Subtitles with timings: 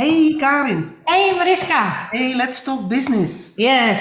[0.00, 0.96] Hey Karin.
[1.04, 2.08] Hey Mariska.
[2.10, 3.52] Hey, let's talk business.
[3.56, 3.98] Yes.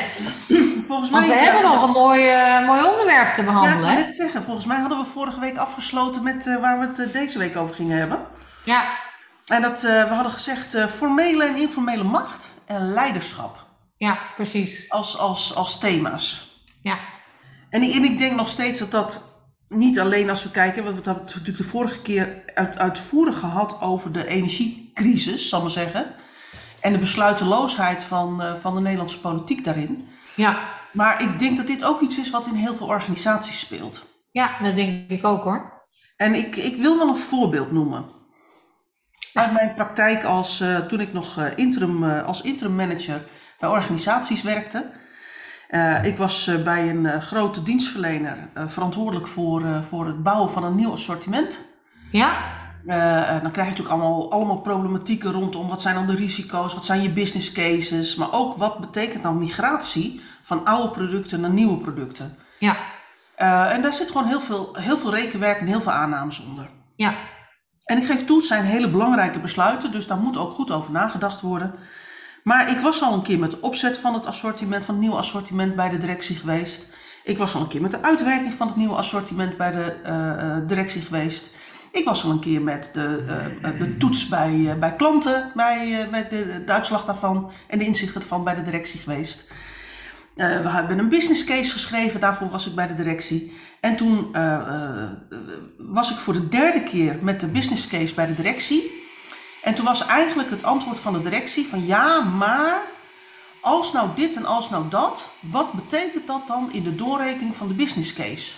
[0.87, 3.77] Volgens mij, Want we hebben nog een mooi, eh, mooi onderwerp te Ja, behandelen.
[3.89, 4.05] ik wil hè?
[4.07, 7.13] net zeggen, volgens mij hadden we vorige week afgesloten met eh, waar we het eh,
[7.13, 8.19] deze week over gingen hebben.
[8.63, 8.83] Ja.
[9.47, 13.65] En dat, we hadden gezegd formele en informele macht en leiderschap
[13.97, 14.85] ja, precies.
[14.89, 16.53] als, als, als thema's.
[16.81, 16.97] Ja.
[17.69, 19.23] En, ik- en ik denk nog steeds dat dat
[19.69, 23.39] niet alleen als we kijken, want we hebben het natuurlijk de vorige keer uit, uitvoerig
[23.39, 24.23] gehad over de
[24.99, 26.05] energiecrisis, zal ik maar zeggen.
[26.81, 30.07] En de besluiteloosheid van, eh, van de Nederlandse politiek daarin.
[30.35, 30.59] Ja.
[30.93, 34.07] Maar ik denk dat dit ook iets is wat in heel veel organisaties speelt.
[34.31, 35.87] ja, dat denk ik ook hoor.
[36.17, 38.05] En ik, ik wil wel een voorbeeld noemen.
[39.33, 43.25] Uit mijn praktijk als, eh, toen ik nog eh, interim, als interim manager
[43.59, 44.97] bij organisaties werkte.
[46.03, 51.59] Ik was bij een grote dienstverlener verantwoordelijk voor, voor het bouwen van een nieuw assortiment.
[52.11, 52.59] Ja.
[52.85, 56.73] Eh, eh, dan krijg je natuurlijk allemaal, allemaal problematieken rondom wat zijn dan de risico's,
[56.73, 61.49] wat zijn je business cases, maar ook wat betekent nou migratie van oude producten naar
[61.49, 62.37] nieuwe producten.
[62.59, 62.77] Ja.
[63.35, 66.69] Eh, en daar zit gewoon heel veel, heel veel rekenwerk en heel veel aannames onder.
[66.95, 67.13] Ja.
[67.83, 70.91] En ik geef toe, het zijn hele belangrijke besluiten, dus daar moet ook goed over
[70.91, 71.73] nagedacht worden.
[72.43, 75.19] Maar ik was al een keer met de opzet van het assortiment, van het nieuwe
[75.19, 76.95] assortiment bij de directie geweest.
[77.23, 81.01] Ik was al een keer met de uitwerking van het nieuwe assortiment bij de directie
[81.01, 81.57] geweest.
[81.91, 85.51] Ik was al een keer met de, eh, eh, de toets bij, eh, bij klanten,
[85.55, 89.51] bij, met de, de uitslag daarvan en de inzichten ervan bij de directie geweest.
[90.35, 93.57] We hebben een business case geschreven, daarvoor was ik bij de directie.
[93.79, 94.31] En toen
[95.77, 99.03] was ik voor de derde keer met de business case bij de directie.
[99.63, 102.81] En toen was eigenlijk het antwoord van de directie van ja, maar
[103.61, 107.67] als nou dit en als nou dat, wat betekent dat dan in de doorrekening van
[107.67, 108.51] de business case?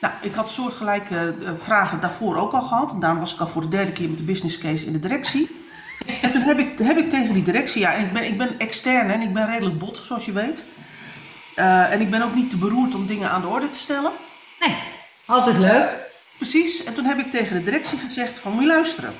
[0.00, 2.92] Nou, ik had soortgelijke eh, vragen daarvoor ook al gehad.
[2.92, 4.98] En daarom was ik al voor de derde keer met de business case in de
[4.98, 5.48] directie.
[6.22, 8.58] En toen heb ik, heb ik tegen die directie, ja, en ik ben, ik ben
[8.58, 10.64] extern en ik ben redelijk bot, zoals je weet.
[11.54, 14.12] Eh, en ik ben ook niet te beroerd om dingen aan de orde te stellen.
[14.60, 14.76] Nee.
[15.26, 16.08] Altijd leuk.
[16.36, 19.12] Precies, en toen heb ik tegen de directie gezegd van moet je luisteren.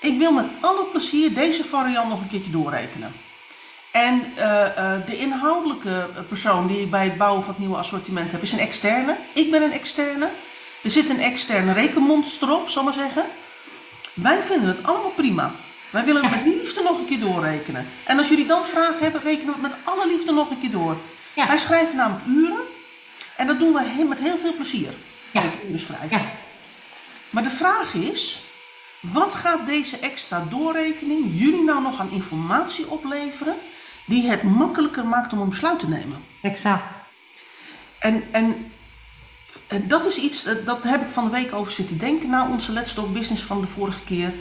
[0.00, 3.12] Ik wil met alle plezier deze variant nog een keertje doorrekenen.
[3.94, 8.32] En eh, eh, de inhoudelijke persoon die ik bij het bouwen van het nieuwe assortiment
[8.32, 9.16] heb, is een externe.
[9.32, 10.28] Ik ben een externe.
[10.82, 13.24] Er zit een externe rekenmonster op, zal ik maar zeggen.
[14.14, 15.52] Wij vinden het allemaal prima.
[15.90, 17.86] Wij willen het met liefde nog een keer doorrekenen.
[18.04, 20.70] En als jullie dan vragen hebben, rekenen we het met alle liefde nog een keer
[20.70, 20.96] door.
[21.34, 21.46] Ja.
[21.46, 22.62] Wij schrijven namelijk uren.
[23.36, 24.94] En dat doen we met heel veel plezier.
[25.30, 25.42] Ja.
[25.68, 26.18] Uren schrijven.
[26.18, 26.32] Ja.
[27.30, 28.42] Maar de vraag is,
[29.00, 33.54] wat gaat deze extra doorrekening jullie nou nog aan informatie opleveren
[34.04, 36.24] die het makkelijker maakt om een besluit te nemen?
[36.42, 36.92] Exact.
[37.98, 38.72] En, en,
[39.82, 42.72] dat is iets, eh, dat heb ik van de week over zitten denken na onze
[42.72, 44.32] Let's Talk Business van de vorige keer.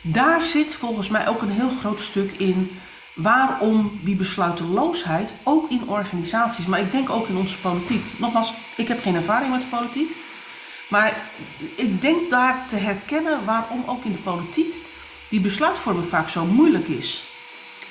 [0.00, 2.78] Daar zit volgens mij ook een heel groot stuk in
[3.14, 8.04] waarom die besluiteloosheid, ook in organisaties, maar ik denk ook in onze politiek.
[8.18, 10.16] Nogmaals, ik heb geen ervaring met de politiek,
[10.88, 11.16] maar
[11.74, 14.74] ik denk daar te herkennen waarom ook in de politiek
[15.28, 17.24] die besluitvorming vaak zo moeilijk is.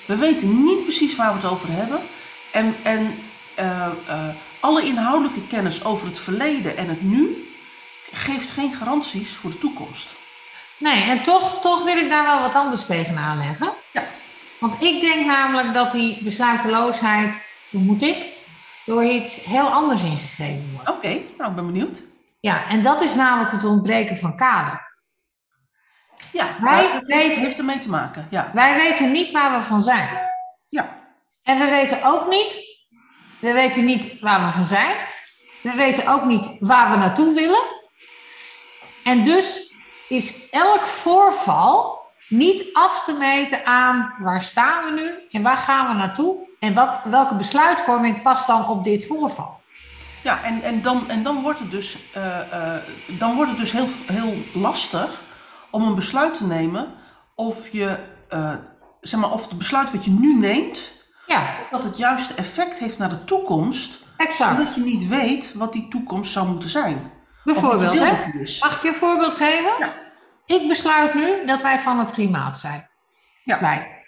[0.05, 1.99] We weten niet precies waar we het over hebben.
[2.51, 3.17] En, en
[3.55, 4.27] eh, eh,
[4.59, 7.47] alle inhoudelijke kennis over het verleden en het nu
[8.11, 10.09] geeft geen garanties voor de toekomst.
[10.77, 13.73] Nee, en toch, toch wil ik daar wel wat anders tegenaan leggen.
[13.93, 14.03] Ja.
[14.59, 17.35] Want ik denk namelijk dat die besluiteloosheid,
[17.65, 18.33] vermoed ik,
[18.85, 20.89] door iets heel anders ingegeven wordt.
[20.89, 22.03] Oké, nou ik ben benieuwd.
[22.39, 24.84] Ja, en dat is namelijk het ontbreken van kader.
[26.35, 28.27] Ja, Wij het weten- heeft ermee te maken.
[28.29, 30.07] Ja, Wij weten niet waar we van zijn.
[30.69, 31.03] ja.
[31.43, 32.59] En we weten ook niet,
[33.39, 34.95] we weten niet waar we van zijn.
[35.61, 37.61] We weten ook niet waar we naartoe willen.
[39.03, 39.73] En dus
[40.09, 45.87] is elk voorval niet af te meten aan waar staan we nu en waar gaan
[45.87, 49.61] we naartoe en wat, welke besluitvorming past dan op dit voorval.
[50.23, 52.39] ja en, en, dan, en dan wordt het dus, eh,
[52.75, 55.23] eh, dan wordt het dus heel, heel lastig
[55.75, 56.93] om een besluit te nemen
[57.35, 57.99] of, je,
[58.29, 58.55] eh,
[59.01, 60.93] zeg maar, of het besluit wat je nu neemt,
[61.27, 64.57] Ja, dat het juiste effect heeft naar de toekomst, exact.
[64.57, 67.11] omdat je niet weet wat die toekomst zou moeten zijn.
[67.43, 68.11] Bijvoorbeeld, hè?
[68.59, 69.71] Mag ik je een voorbeeld geven?
[69.79, 69.89] Ja.
[70.45, 72.89] Ik besluit nu dat wij van het klimaat zijn.
[73.43, 73.59] Ja.
[73.59, 74.03] Wij.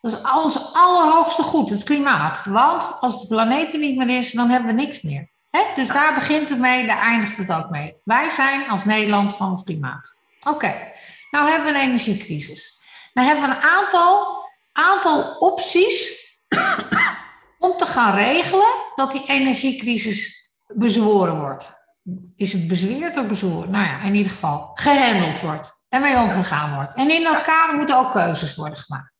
[0.00, 2.44] Dat is ons allerhoogste goed, het klimaat.
[2.44, 5.30] Want als de planeet er niet meer is, dan hebben we niks meer.
[5.76, 8.00] Dus daar begint het mee, daar eindigt het ook mee.
[8.04, 10.21] Wij zijn als Nederland van het klimaat.
[10.44, 10.92] Oké,
[11.30, 12.78] nou hebben we een energiecrisis.
[13.12, 16.12] Nou hebben we een aantal, aantal opties
[17.58, 21.80] om te gaan regelen dat die energiecrisis bezworen wordt.
[22.36, 23.70] Is het bezweerd of bezworen?
[23.70, 25.86] Nou ja, in ieder geval gehandeld wordt.
[25.88, 26.94] ermee omgegaan wordt.
[26.94, 29.12] En in dat kader moeten ook keuzes worden gemaakt.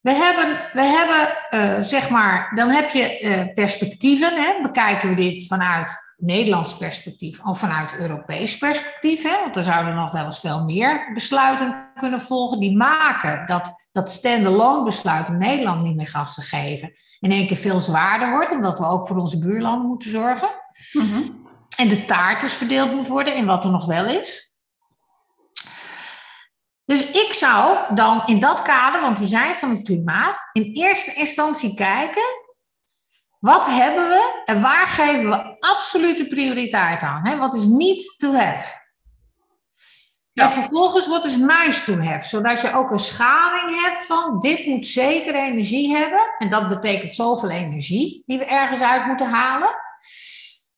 [0.00, 4.42] We hebben, we hebben uh, zeg maar, dan heb je uh, perspectieven.
[4.42, 4.62] Hè?
[4.62, 9.22] Bekijken we dit vanuit Nederlands perspectief of vanuit Europees perspectief.
[9.22, 9.40] Hè?
[9.40, 12.58] Want er zouden nog wel eens veel meer besluiten kunnen volgen.
[12.58, 16.92] Die maken dat dat stand-alone besluit om Nederland niet meer gas te geven.
[17.20, 20.48] in één keer veel zwaarder wordt, omdat we ook voor onze buurlanden moeten zorgen.
[20.92, 21.46] Mm -hmm.
[21.76, 24.52] En de taart dus verdeeld moet worden in wat er nog wel is.
[26.84, 31.14] Dus ik zou dan in dat kader, want we zijn van het klimaat, in eerste
[31.14, 32.22] instantie kijken,
[33.42, 37.26] wat hebben we en waar geven we absolute prioriteit aan?
[37.26, 37.38] Hè?
[37.38, 38.80] Wat is niet to have?
[40.32, 40.44] Ja.
[40.44, 44.66] En vervolgens wat is nice to have, zodat je ook een schaling hebt van dit
[44.66, 46.34] moet zeker energie hebben.
[46.38, 49.70] En dat betekent zoveel energie die we ergens uit moeten halen.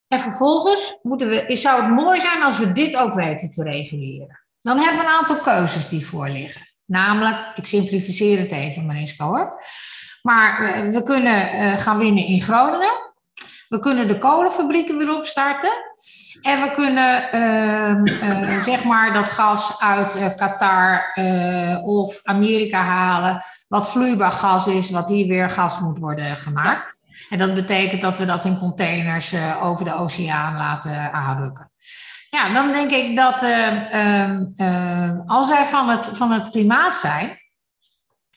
[0.08, 4.44] En vervolgens moeten we, zou het mooi zijn als we dit ook weten te reguleren.
[4.62, 6.74] Dan hebben we een aantal keuzes die voor liggen.
[6.84, 9.62] Namelijk, ik simplificeer het even, Mariska hoor.
[10.24, 13.12] Maar we kunnen eh, gaan winnen in Groningen.
[13.68, 15.72] We kunnen de kolenfabrieken weer opstarten.
[16.42, 21.12] En we kunnen ehm, eh, zeg maar dat gas uit uh, Qatar
[21.82, 26.96] of Amerika halen, wat vloeibaar gas is, wat hier weer gas moet worden gemaakt.
[27.30, 31.70] En dat betekent dat we dat in containers over de oceaan laten aanrukken.
[32.30, 37.38] Ja, dan denk ik dat uh, als wij van het, van het klimaat zijn,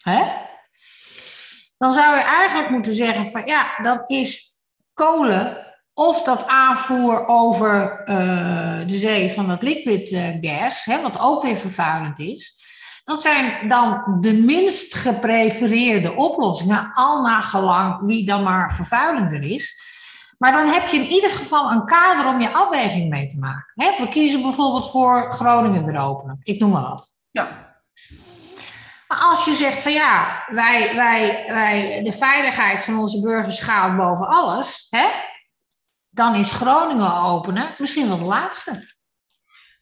[0.01, 0.23] hè,
[1.77, 4.55] dan zou je eigenlijk moeten zeggen van ja, dat is
[4.93, 10.09] kolen of dat aanvoer over uh, de zee van dat liquid
[10.41, 12.55] gas, hè, wat ook weer vervuilend is.
[13.03, 19.85] Dat zijn dan de minst geprefereerde oplossingen, al naar gelang wie dan maar vervuilender is.
[20.37, 23.73] Maar dan heb je in ieder geval een kader om je afweging mee te maken.
[23.75, 26.39] We kiezen bijvoorbeeld voor Groningen weer openen.
[26.43, 27.07] Ik noem maar wat.
[27.31, 27.66] Ja.
[29.07, 33.97] Maar als je zegt van ja, wij, wij, wij, de veiligheid van onze burgers gaat
[33.97, 35.07] boven alles, hè,
[36.09, 38.95] dan is Groningen openen misschien wel de laatste.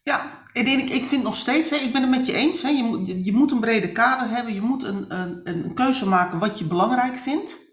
[0.02, 2.82] Ja, ik, ik vind nog steeds, hè, ik ben het met je eens, hè, je,
[2.82, 6.58] moet, je moet een brede kader hebben, je moet een, een, een keuze maken wat
[6.58, 7.64] je belangrijk vindt.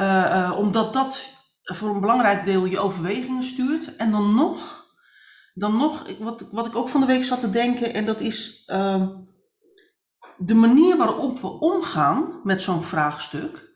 [0.00, 3.96] Uh, uh, omdat dat voor een belangrijk deel je overwegingen stuurt.
[3.96, 4.86] En dan nog,
[5.54, 8.62] dan nog wat, wat ik ook van de week zat te denken, en dat is
[8.66, 9.08] uh,
[10.42, 13.68] de manier waarop we omgaan met zo'n vraagstuk.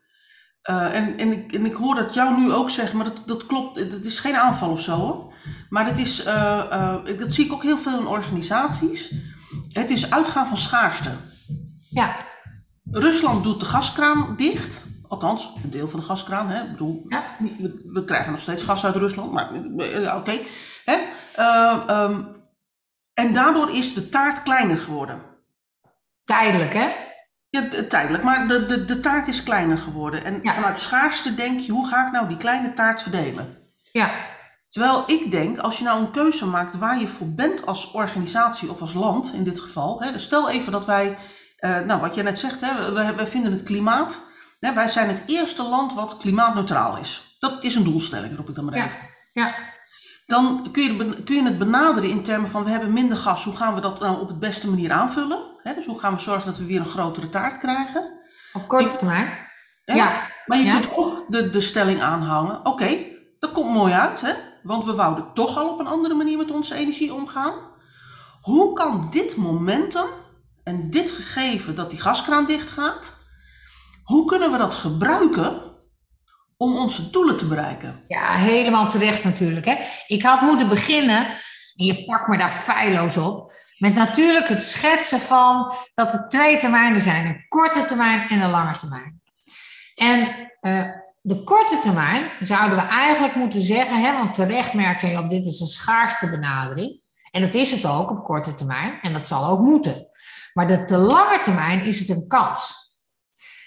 [0.71, 3.47] Uh, en, en, ik, en ik hoor dat jou nu ook zeggen, maar dat, dat
[3.47, 5.33] klopt, dat is geen aanval of zo hoor.
[5.69, 9.15] Maar het is, uh, dat zie ik ook heel veel in organisaties.
[9.69, 11.11] Het is uitgaan van schaarste.
[11.91, 12.17] Ja.
[12.91, 14.85] Rusland doet de gaskraan dicht.
[15.09, 16.49] Althans, een deel van de gaskraan.
[16.49, 16.63] Hè?
[16.63, 17.25] Ik bedoel, ja.
[17.39, 19.51] we, we, krijgen nog steeds gas uit Rusland, maar
[20.17, 20.17] oké.
[20.17, 20.47] Okay.
[21.89, 22.27] Um,
[23.15, 25.34] en daardoor is de taart kleiner geworden.
[26.25, 26.89] Tijdelijk, hè?
[27.49, 30.25] Ja, tijdelijk, maar de, de, de taart is kleiner geworden.
[30.25, 30.53] En Ja.
[30.53, 33.59] vanuit schaarste denk je, hoe ga ik nou die kleine taart verdelen?
[33.93, 34.11] Ja,
[34.69, 38.71] Terwijl ik denk, als je nou een keuze maakt waar je voor bent als organisatie
[38.71, 40.03] of als land in dit geval.
[40.03, 41.19] Hè, dus stel even dat wij,
[41.57, 44.27] eh, nou wat jij net zegt, hè, we, we vinden het klimaat.
[44.61, 47.37] Hè, wij zijn het eerste land wat klimaatneutraal is.
[47.39, 48.85] Dat is een doelstelling, roep ik dan maar Ja.
[48.85, 48.99] even.
[49.33, 49.55] ja,
[50.27, 53.45] Dan kun je, kun je het benaderen in termen van we hebben minder gas.
[53.45, 55.39] Hoe gaan we dat nou op de beste manier aanvullen?
[55.77, 58.13] Dus hoe gaan we zorgen dat we weer een grotere taart krijgen?
[58.53, 59.39] op korte termijn.
[59.85, 60.73] Ja, Maar je Ja.
[60.81, 62.67] kunt ook de, de stelling aanhangen.
[62.67, 62.97] Oké,
[63.39, 64.33] dat komt mooi uit, hè?
[64.63, 67.55] want we wouden toch al op een andere manier met onze energie omgaan.
[68.43, 70.07] Hoe kan dit momentum
[70.65, 73.19] en dit gegeven dat die gaskraan dicht gaat,
[74.05, 75.63] hoe kunnen we dat gebruiken
[76.57, 78.03] om onze doelen te bereiken?
[78.09, 79.67] ja, helemaal terecht natuurlijk.
[79.67, 79.75] Hè.
[80.07, 81.27] Ik had moeten beginnen,
[81.77, 86.59] en je pakt me daar feilloos op, met natuurlijk het schetsen van dat er twee
[86.59, 87.27] termijnen zijn.
[87.27, 89.21] Een korte termijn en een lange termijn.
[89.95, 95.19] En eh, de korte termijn zouden we eigenlijk moeten zeggen, hè, want terecht merk je
[95.19, 97.03] op dit is een schaarste benadering.
[97.31, 100.07] En dat is het ook op korte termijn en dat zal ook moeten.
[100.53, 102.84] Maar de te lange termijn is het een kans.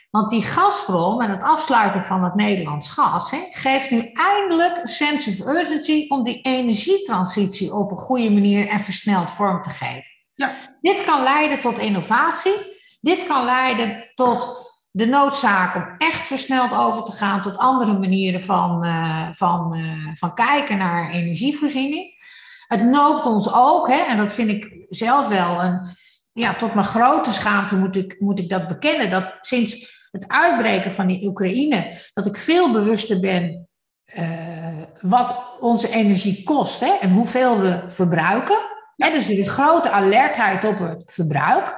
[0.10, 5.30] Want die Gazprom en het afsluiten van het Nederlands gas geeft nu eindelijk een sense
[5.30, 10.12] of urgency om die energietransitie op een goede manier en versneld vorm te geven.
[10.34, 10.52] Ja.
[10.82, 12.76] Dit kan leiden tot innovatie.
[13.02, 18.42] Dit kan leiden tot de noodzaak om echt versneld over te gaan tot andere manieren
[18.42, 22.26] van, eh, van, eh, van kijken naar energievoorziening.
[22.68, 25.96] Het noopt ons ook, hè, en dat vind ik zelf wel een,
[26.34, 30.92] ja, tot mijn grote schaamte moet ik, moet ik dat bekennen, dat sinds het uitbreken
[30.92, 33.68] van die Oekraïne, dat ik veel bewuster ben
[34.06, 38.58] eh, wat onze energie kost hè, en hoeveel we verbruiken.
[38.96, 41.76] Hè, dus er is grote alertheid op het verbruik.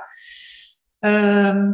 [1.00, 1.72] Ehm,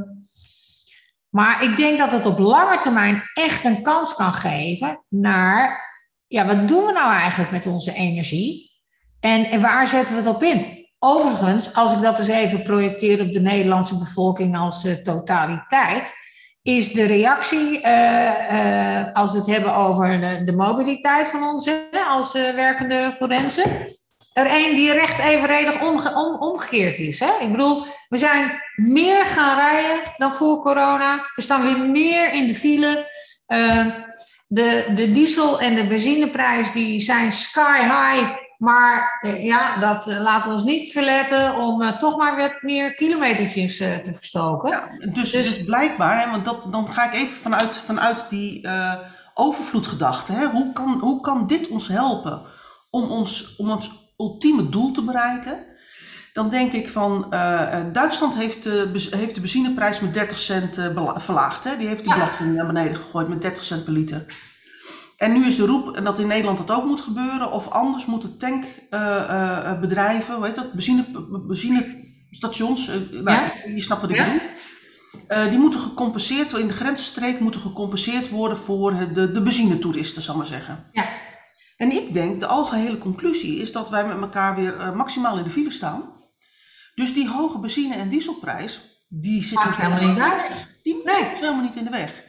[1.30, 5.80] maar ik denk dat het op lange termijn echt een kans kan geven naar,
[6.28, 8.72] ja, wat doen we nou eigenlijk met onze energie?
[9.20, 10.88] En, en waar zetten we het op in?
[11.00, 16.14] Overigens, als ik dat eens even projecteer op de Nederlandse bevolking als uh, totaliteit,
[16.66, 21.70] is de reactie, uh, uh, als we het hebben over de, de mobiliteit van ons
[22.08, 23.72] als werkende forensen,
[24.34, 27.20] er een die recht evenredig omge om, omgekeerd is.
[27.20, 27.32] Hè?
[27.40, 31.26] Ik bedoel, we zijn meer gaan rijden dan voor corona.
[31.36, 33.10] We staan weer meer in de file.
[34.48, 38.45] de, de diesel- en de benzineprijs die zijn sky high.
[38.66, 42.94] Maar eh, ja, dat uh, laat ons niet verletten om uh, toch maar wat meer
[42.94, 44.70] kilometertjes te verstoken.
[44.70, 48.68] Ja, dus, dus, dus, blijkbaar, hè, want dat, dan ga ik even vanuit, vanuit die
[49.34, 50.32] overvloedgedachte.
[50.32, 52.42] Hè, hoe, kan, hoe kan dit ons helpen
[52.90, 55.66] om ons, om ons ultieme doel te bereiken?
[56.34, 57.28] Dan denk ik van,
[57.94, 60.80] Duitsland heeft de, heeft de benzineprijs met 30 cent
[61.16, 61.64] verlaagd.
[61.64, 61.78] Hè?
[61.78, 62.16] Die heeft die ja.
[62.16, 64.26] belasting naar beneden gegooid met 30 cent per liter.
[65.18, 67.52] En nu is de roep dat in Nederland dat ook moet gebeuren.
[67.52, 71.06] Of anders moeten tankbedrijven, uh, uh, weet dat, benzine,
[71.48, 74.40] benzinestations, nou, je snapt wat ik bedoel.
[75.50, 80.34] die moeten gecompenseerd worden, in de grensstreek moeten gecompenseerd worden voor de, de benzinetoeristen, zal
[80.34, 80.90] ik maar zeggen.
[80.92, 81.06] Ja.
[81.78, 85.50] En ik denk, de algehele conclusie is dat wij met elkaar weer maximaal in de
[85.50, 86.14] file staan.
[86.96, 90.52] Dus die hoge benzine- en dieselprijs, die zit ons helemaal niet uit.
[90.84, 91.16] Die nee.
[91.16, 92.25] zit helemaal niet in de weg.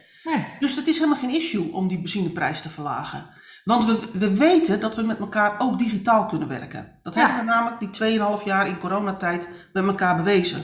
[0.59, 3.29] Dus het is helemaal geen issue om die benzineprijs te verlagen.
[3.63, 6.99] Want we, we weten dat we met elkaar ook digitaal kunnen werken.
[7.03, 10.63] Dat hebben we namelijk die 2,5 jaar in coronatijd met elkaar bewezen.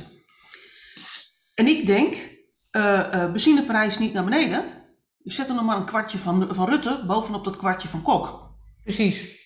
[1.54, 2.14] En ik denk,
[2.72, 4.64] uh, uh, benzineprijs niet naar beneden.
[5.24, 8.52] Zet er nog maar een kwartje van, van Rutte bovenop dat kwartje van Kok.
[8.84, 9.42] Precies.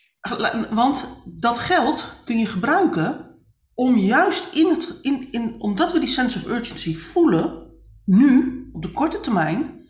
[0.70, 3.28] Want dat geld kun je gebruiken
[3.74, 7.72] om juist in het, in, in, omdat we die sense of urgency voelen,
[8.06, 9.87] nu, op de korte termijn,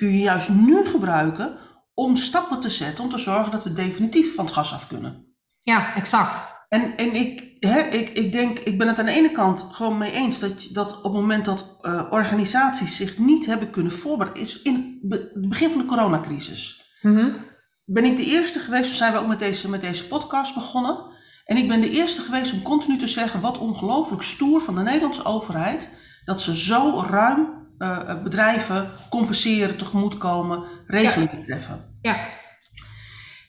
[0.00, 1.58] kun je juist nu gebruiken
[1.94, 5.34] om stappen te zetten om te zorgen dat we definitief van het gas af kunnen.
[5.58, 6.42] Ja, exact.
[6.68, 9.98] En, en ik, hè, ik, ik denk, ik ben het aan de ene kant gewoon
[9.98, 14.42] mee eens dat, dat op het moment dat uh, organisaties zich niet hebben kunnen voorbereiden,
[14.42, 16.94] is in het begin van de coronacrisis.
[17.02, 17.48] Mm
[17.84, 20.96] Ben ik de eerste geweest, zijn we ook met deze, met deze podcast begonnen.
[21.44, 24.82] En ik ben de eerste geweest om continu te zeggen wat ongelooflijk stoer van de
[24.82, 25.98] Nederlandse overheid.
[26.24, 31.44] Dat ze zo ruim uh, bedrijven compenseren, tegemoetkomen, regelingen ja.
[31.44, 31.98] treffen.
[32.02, 32.28] Ja.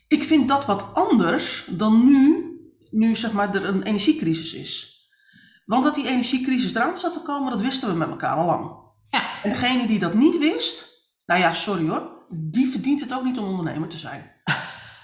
[0.08, 2.46] Ik vind dat wat anders dan nu,
[2.90, 4.92] nu zeg maar er een energiecrisis is.
[5.66, 8.80] Want dat die energiecrisis eraan zat te komen, dat wisten we met elkaar al lang.
[9.10, 9.44] Ja.
[9.44, 10.90] En degene die dat niet wist,
[11.26, 14.32] nou ja, sorry hoor, die verdient het ook niet om ondernemer te zijn.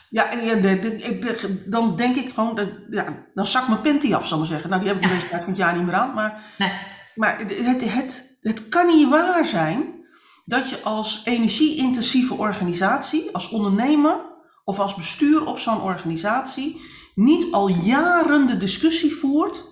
[0.09, 4.13] Ja, en de, de, de, dan denk ik gewoon, dat, ja, dan zak mijn panty
[4.13, 4.69] af, zal ik maar zeggen.
[4.69, 5.15] Nou, die heb ik ja.
[5.15, 6.71] deze tijd van het jaar niet meer aan, maar, nee.
[7.15, 10.05] maar het, het, het kan niet waar zijn
[10.45, 14.15] dat je als energie-intensieve organisatie, als ondernemer
[14.63, 16.81] of als bestuur op zo'n organisatie,
[17.15, 19.63] niet al jaren de discussie voert: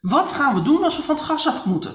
[0.00, 1.94] wat gaan we doen als we van het gas af moeten?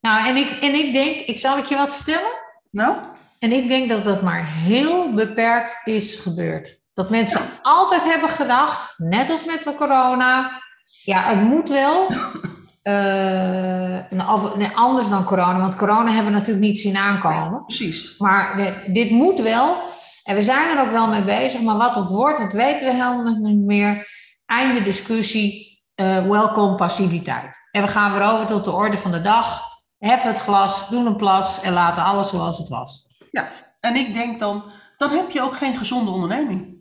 [0.00, 2.32] Nou, en ik, en ik denk, ik zal het je wat vertellen.
[2.70, 2.96] Nou?
[3.38, 6.84] En ik denk dat dat maar heel beperkt is gebeurd.
[6.94, 10.62] Dat mensen altijd hebben gedacht, net als met de corona,
[11.02, 12.08] ja, het moet wel.
[12.88, 17.64] Uh, of, nee, anders dan corona, want corona hebben we natuurlijk niet zien aankomen.
[17.64, 18.18] Precies.
[18.18, 19.76] Maar de, dit moet wel.
[20.24, 22.92] En we zijn er ook wel mee bezig, maar wat het wordt, dat weten we
[22.92, 24.06] helemaal niet meer.
[24.46, 27.68] Einde discussie, uh, welkom passiviteit.
[27.70, 29.62] En we gaan weer over tot de orde van de dag.
[29.98, 33.06] Heffen het glas, doen een plas en laten alles zoals het was.
[33.30, 33.48] Ja,
[33.80, 36.76] en ik denk dan, dan heb je ook geen gezonde onderneming.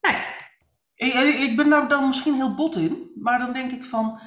[0.00, 0.16] Nee.
[0.94, 4.20] Ik, ik ben daar dan misschien heel bot in, maar dan denk ik van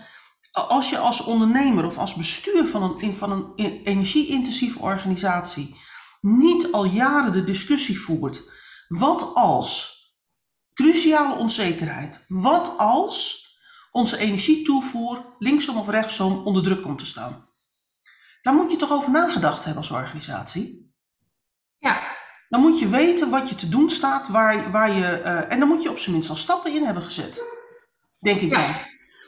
[0.68, 5.76] als je als ondernemer of als bestuur van een, van een energie-intensieve organisatie
[6.22, 8.44] niet al jaren de discussie voert,
[8.88, 9.98] wat als
[10.74, 13.48] cruciale onzekerheid, wat als
[13.92, 17.48] onze energietoevoer linksom of rechtsom onder druk komt te staan.
[18.42, 20.94] Daar moet je toch over nagedacht hebben als organisatie?
[21.78, 22.18] Ja.
[22.50, 25.68] Dan moet je weten wat je te doen staat, waar, waar je, uh, en dan
[25.68, 27.44] moet je op zijn minst al stappen in hebben gezet.
[28.20, 28.68] Denk ik ja.
[28.68, 28.76] dan.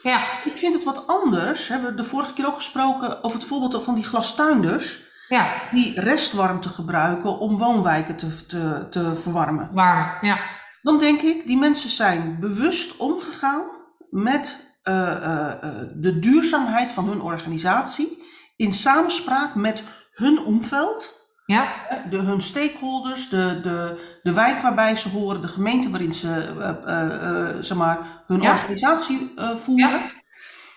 [0.02, 0.42] Ja.
[0.44, 1.68] Ik vind het wat anders.
[1.68, 5.10] We hebben de vorige keer ook gesproken over het voorbeeld van die glastuinders.
[5.28, 5.46] Ja.
[5.70, 9.68] Die restwarmte gebruiken om woonwijken te, te, te verwarmen.
[9.72, 10.36] Warm, ja.
[10.82, 13.62] Dan denk ik, die mensen zijn bewust omgegaan
[14.10, 15.52] met uh, uh,
[15.94, 18.22] de duurzaamheid van hun organisatie.
[18.56, 19.82] In samenspraak met
[20.12, 21.21] hun omveld.
[21.46, 21.74] Ja,
[22.10, 26.68] De, hun stakeholders, de, de, de wijk waarbij ze horen, de gemeente waarin ze eh,
[26.68, 28.52] eh, eh, zeg maar, hun Ja.
[28.54, 30.12] organisatie voeren.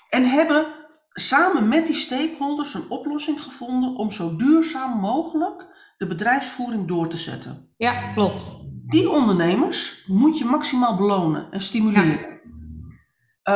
[0.09, 0.65] En hebben
[1.11, 5.67] samen met die stakeholders een oplossing gevonden om zo duurzaam mogelijk
[5.97, 7.69] de bedrijfsvoering door te zetten.
[7.77, 8.43] ja, klopt.
[8.87, 12.39] Die ondernemers moet je maximaal belonen en stimuleren.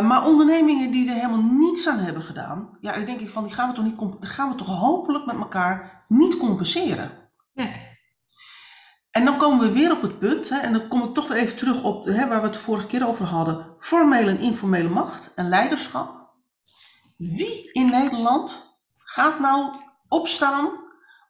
[0.03, 3.53] Maar ondernemingen die er helemaal niets aan hebben gedaan, ja, dan denk ik van, die
[3.53, 7.11] gaan we toch, niet, gaan we toch hopelijk met elkaar niet compenseren.
[7.53, 7.87] Nee.
[9.11, 11.37] En dan komen we weer op het punt, hè, en dan kom ik toch weer
[11.37, 14.89] even terug op hè, waar we het de vorige keer over hadden: formele en informele
[14.89, 16.33] macht en leiderschap.
[17.17, 19.71] Wie in Nederland gaat nou
[20.07, 20.69] opstaan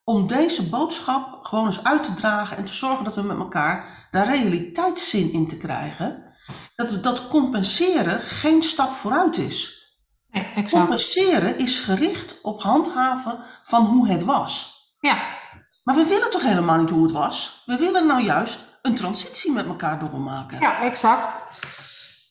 [0.04, 4.08] om deze boodschap gewoon eens uit te dragen en te zorgen dat we met elkaar
[4.12, 6.24] daar realiteitszin in te krijgen?
[6.76, 9.80] Dat, dat compenseren geen stap vooruit is.
[10.32, 10.70] Nee, exact.
[10.70, 14.78] Compenseren is gericht op handhaven van hoe het was.
[15.00, 15.18] Ja,
[15.84, 17.64] Maar we willen toch helemaal niet hoe het was?
[17.66, 20.60] We willen nou juist een transitie met elkaar doormaken.
[20.60, 21.34] ja, exact.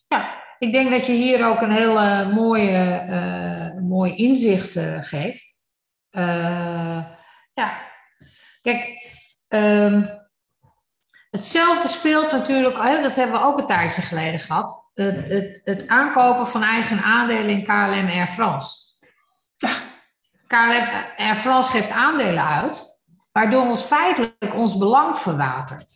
[0.09, 2.79] Ja, ik denk dat je hier ook een heel eh, mooie,
[3.09, 5.45] eh, mooi inzicht eh, geeft.
[6.11, 7.05] Eh,
[7.55, 7.81] ja,
[8.61, 8.89] kijk,
[9.49, 10.07] ehm,
[11.31, 16.49] hetzelfde speelt natuurlijk, dat hebben we ook een tijdje geleden gehad, het, het, het aankopen
[16.49, 18.77] van eigen aandelen in KLM Air France.
[19.57, 19.88] Ja.
[20.49, 22.97] KLM Air France geeft aandelen uit,
[23.33, 25.93] waardoor ons feitelijk ons belang verwatert.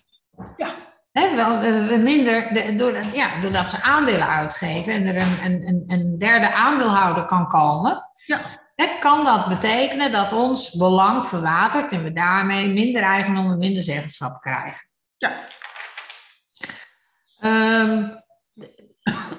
[0.57, 0.69] Ja.
[1.13, 5.85] Hè, wel, we- minder, de- doordat, ja, doordat ze aandelen uitgeven en er een, een,
[5.87, 8.39] een, derde aandeelhouder kan komen, Ja.
[8.75, 13.83] hè, kan dat betekenen dat ons belang verwatert en we daarmee minder eigendom en minder
[13.83, 14.89] zeggenschap krijgen.
[15.17, 15.31] Ja.
[17.41, 18.09] Ehm,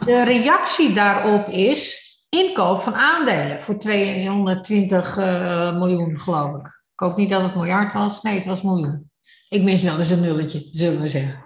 [0.05, 2.02] de reactie daarop is
[2.33, 6.65] inkoop van aandelen voor 220 eh, miljoen, geloof ik.
[6.65, 8.21] Ik hoop niet dat het miljard was.
[8.21, 9.11] Nee, het was miljoen.
[9.49, 11.45] Ik mis wel eens een nulletje, zullen we zeggen.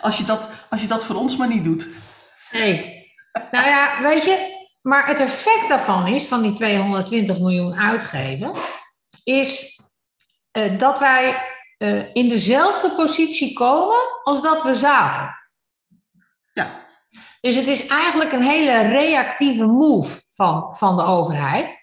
[0.00, 1.86] Als je, dat, als je dat voor ons maar niet doet.
[2.52, 3.08] Nee.
[3.50, 8.52] Nou ja, weet je, maar het effect daarvan is, van die 220 miljoen uitgeven,
[9.24, 9.80] is
[10.50, 11.36] eh, dat wij
[11.76, 15.38] eh, in dezelfde positie komen als dat we zaten.
[16.52, 16.88] Ja.
[17.40, 21.78] Dus het is eigenlijk een hele reactieve move van, van de overheid.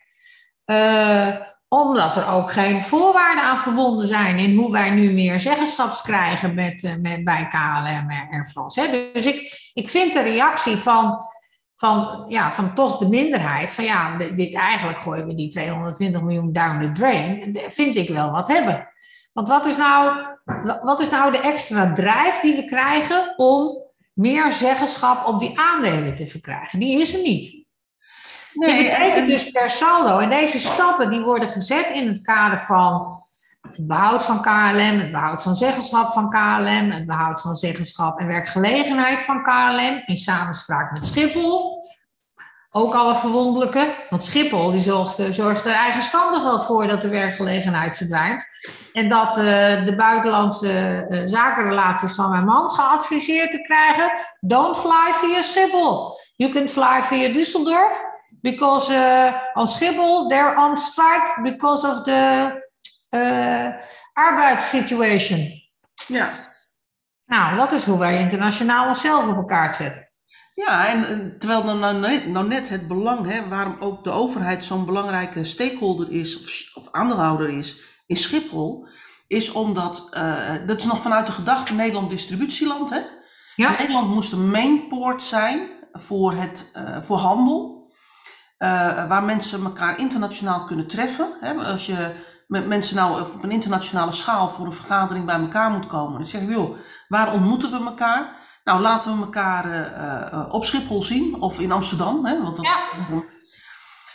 [0.65, 1.35] Eh,
[1.67, 6.55] omdat er ook geen voorwaarden aan verbonden zijn in hoe wij nu meer zeggenschaps krijgen
[6.55, 9.09] met, eh, met, bij KLM en Air France.
[9.13, 11.25] Dus ik, ik vind de reactie van,
[11.75, 16.53] van, ja, van toch de minderheid, van ja, dit, eigenlijk gooien we die 220 miljoen
[16.53, 18.89] down the drain, vind ik wel wat hebben.
[19.33, 20.27] Want wat is nou,
[20.81, 23.86] wat is nou de extra drijf die we krijgen om
[24.17, 26.79] meer zeggenschap op die aandelen te verkrijgen?
[26.79, 27.65] Die is er niet.
[28.53, 30.17] Nee, Die betekent en- dus per saldo.
[30.19, 33.21] En deze stappen die worden gezet in het kader van
[33.71, 38.27] het behoud van KLM, het behoud van zeggenschap van KLM, het behoud van zeggenschap en
[38.27, 41.85] werkgelegenheid van KLM in samenspraak met Schiphol.
[42.77, 47.09] Ook alle verwonderlijke, want Schiphol die zorgt, eh, zorgt er eigenstandig wel voor dat de
[47.09, 48.45] werkgelegenheid verdwijnt.
[48.93, 55.13] En dat eh, de buitenlandse eh, zakenrelaties van mijn man geadviseerd te krijgen: don't fly
[55.13, 56.19] via Schiphol.
[56.35, 58.15] You can fly via Düsseldorf.
[58.41, 62.51] Because uh, on Schiphol, they're on strike because of the
[63.09, 63.73] uh,
[64.13, 65.61] arbeidssituation.
[66.07, 66.29] ja.
[67.25, 70.06] Nou, dat is hoe wij internationaal onszelf op elkaar zetten.
[70.65, 74.11] Ja, en, en terwijl dan nou net, nou net het belang, hè, waarom ook de
[74.11, 78.87] overheid zo'n belangrijke stakeholder is of, of aandeelhouder is in Schiphol,
[79.27, 82.89] is omdat, eh, dat is nog vanuit de gedachte Nederland distributieland.
[82.89, 82.99] Hè?
[83.55, 85.59] Ja, Nederland moest een mainport zijn
[85.91, 87.91] voor, het, eh, voor handel,
[88.57, 91.33] eh, waar mensen elkaar internationaal kunnen treffen.
[91.39, 91.53] Hè?
[91.53, 92.11] Als je
[92.47, 96.27] met mensen nou op een internationale schaal voor een vergadering bij elkaar moet komen, dan
[96.27, 98.45] zeg je, joh, waar ontmoeten we elkaar?
[98.67, 102.25] Nou, laten we elkaar eh, eh, op Schiphol zien of in Amsterdam.
[102.25, 102.41] Hè?
[102.41, 103.23] Want dat, Ja.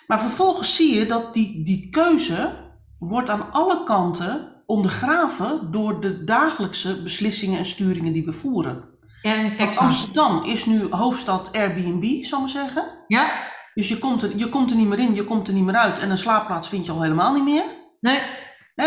[0.07, 6.25] Maar vervolgens zie je dat die, die keuze wordt aan alle kanten ondergraven door de
[6.25, 8.85] dagelijkse beslissingen en sturingen die we voeren.
[9.23, 9.77] en.
[9.77, 13.05] Amsterdam is nu hoofdstad Airbnb, zal ik maar zeggen.
[13.07, 15.65] Ja, Dus je komt, er, je komt er niet meer in, je komt er niet
[15.65, 15.99] meer uit.
[15.99, 17.65] En een slaapplaats vind je al helemaal niet meer.
[18.01, 18.21] nee,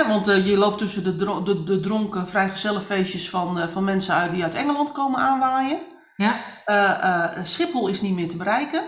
[0.04, 4.14] Want eh, je loopt tussen de, dro- de, de dronken vrijgezellenfeestjes van, eh, van mensen
[4.16, 5.80] uit die uit Engeland komen aanwaaien.
[6.16, 8.84] ja, Eh, Schiphol is niet meer te bereiken.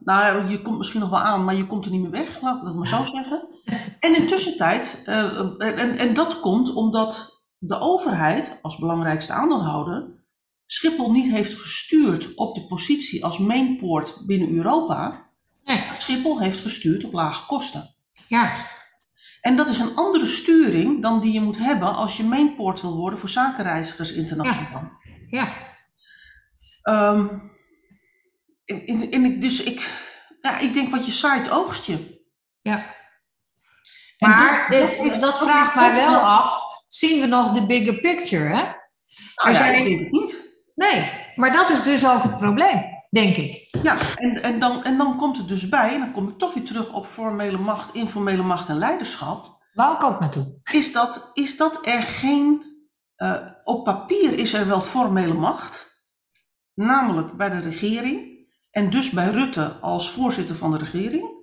[0.00, 2.60] Nou, je komt misschien nog wel aan, maar je komt er niet meer weg, laat
[2.60, 3.48] ik het maar zo zeggen.
[4.00, 5.02] En in tussentijd,
[5.58, 10.22] en, en dat komt omdat de overheid als belangrijkste aandeelhouder
[10.66, 15.30] Schiphol niet heeft gestuurd op de positie als mainport binnen Europa.
[15.64, 17.88] nee, Schiphol heeft gestuurd op lage kosten.
[18.26, 18.73] juist.
[19.44, 22.96] En dat is een andere sturing dan die je moet hebben als je mainport wil
[22.96, 24.90] worden voor zakenreizigers internationaal.
[25.30, 25.52] Ja.
[26.82, 27.28] Ehm,
[28.64, 29.90] en, en- en ik, dus ik,
[30.40, 32.22] ja, ik denk wat je zaait oogst je.
[32.62, 32.94] ja.
[34.18, 36.62] En Maar dat- dit- dat vraagt mij wel wel- af.
[36.88, 38.62] Zien we nog de bigger picture, hè?
[38.62, 38.72] Nou
[39.34, 40.62] er ja, zijn- ik denk het niet.
[40.74, 43.68] Nee, maar dat is dus ook het probleem, denk ik.
[43.82, 46.54] Ja, en, en, dan, en dan komt het dus bij, en dan kom ik toch
[46.54, 49.62] weer terug op formele macht, informele macht en leiderschap.
[49.72, 50.60] Wou ik ook naartoe.
[50.72, 52.64] Is dat, is dat er geen,
[53.16, 56.04] eh, op papier is er wel formele macht,
[56.74, 61.42] namelijk bij de regering en dus bij Rutte als voorzitter van de regering.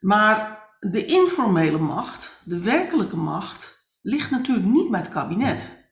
[0.00, 5.85] Maar de informele macht, de werkelijke macht, ligt natuurlijk niet bij het kabinet.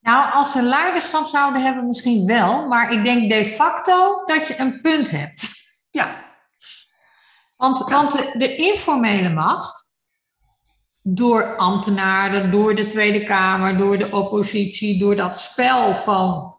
[0.00, 2.66] Nou, als ze leiderschap zouden hebben, misschien wel.
[2.66, 5.48] Maar ik denk de facto dat je een punt hebt.
[5.90, 6.24] Ja,
[7.56, 9.90] Want, want de, de informele macht,
[11.02, 16.58] door ambtenaren, door de Tweede Kamer, door de oppositie, door dat spel van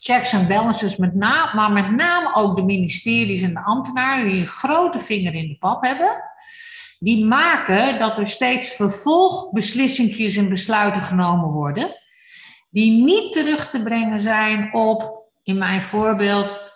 [0.00, 4.40] checks en balances, met name, maar met name ook de ministeries en de ambtenaren die
[4.40, 6.22] een grote vinger in de pap hebben,
[6.98, 11.94] die maken dat er steeds vervolgbeslissingjes en besluiten genomen worden,
[12.76, 16.74] die niet terug te brengen zijn op, in mijn voorbeeld,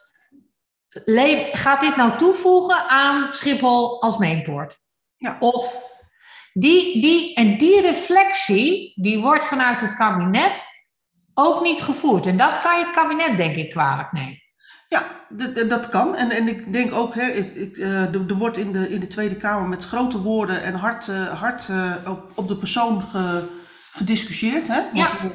[1.52, 4.76] gaat dit nou toevoegen aan Schiphol als mainpoort?
[5.16, 5.36] Ja.
[5.40, 5.82] Of
[6.52, 10.66] die, die, en die reflectie, die wordt vanuit het kabinet
[11.34, 12.26] ook niet gevoerd.
[12.26, 14.38] En dat kan je het kabinet denk ik kwalijk nemen.
[14.88, 15.06] Ja,
[15.68, 16.16] dat kan.
[16.16, 19.06] En, en ik denk ook, hè, ik, ik, eh, er wordt in de, in de
[19.06, 23.48] Tweede Kamer met grote woorden en hard, eh, hard eh, op, op de persoon ge-
[23.92, 24.68] gediscussieerd.
[24.68, 24.82] Hè?
[24.92, 25.30] Want, Ja.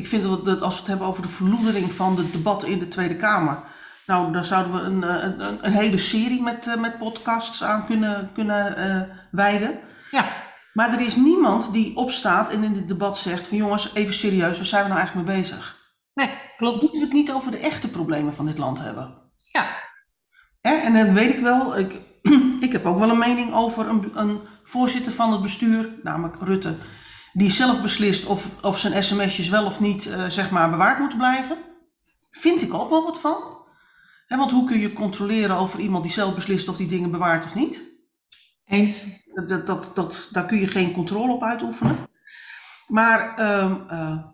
[0.00, 2.78] Ik vind dat, dat als we het hebben over de verloedering van de debatten in
[2.78, 3.62] de Tweede Kamer.
[4.06, 7.64] Nou, daar zouden we een, eh, een, een, een hele serie met, eh, met podcasts
[7.64, 9.78] aan kunnen, kunnen eh, wijden.
[10.10, 10.32] Ja,
[10.72, 14.56] Maar er is niemand die opstaat en in dit debat zegt van jongens, even serieus,
[14.56, 15.78] waar zijn we nou eigenlijk mee bezig?
[16.14, 16.80] nee, klopt.
[16.80, 19.14] Moeten we het niet over de echte problemen van dit land hebben?
[19.52, 19.66] Ja,
[20.60, 21.78] Hè, en dat weet ik wel.
[21.78, 22.00] Ik,
[22.66, 26.74] ik heb ook wel een mening over een, een voorzitter van het bestuur, namelijk Rutte,
[27.32, 31.18] die zelf beslist of, of zijn sms'jes wel of niet eh, zeg maar bewaard moeten
[31.18, 31.56] blijven.
[32.30, 33.58] Vind ik ook wel wat van.
[34.28, 37.54] Want hoe kun je controleren over iemand die zelf beslist of die dingen bewaart of
[37.54, 37.90] niet?
[38.70, 39.04] eens.
[39.34, 42.08] Dat, dat, dat, dat, daar kun je geen controle op uitoefenen.
[42.86, 44.24] Maar ehm, eh,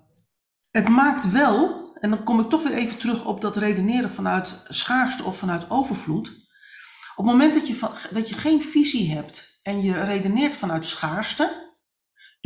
[0.70, 4.62] het maakt wel, en dan kom ik toch weer even terug op dat redeneren vanuit
[4.68, 6.28] schaarste of vanuit overvloed.
[7.16, 10.86] Op het moment dat je, van, dat je geen visie hebt en je redeneert vanuit
[10.86, 11.65] schaarste,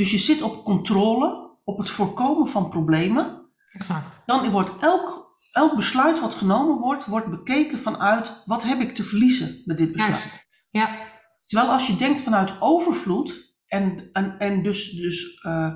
[0.01, 4.07] dus je zit op controle, op het voorkomen van problemen, Exact.
[4.27, 9.05] dan wordt elk, elk besluit wat genomen wordt, wordt bekeken vanuit wat heb ik te
[9.05, 10.49] verliezen met dit besluit.
[10.71, 11.09] Ja,
[11.47, 15.73] Terwijl als je denkt vanuit overvloed en, en, en dus, dus eh,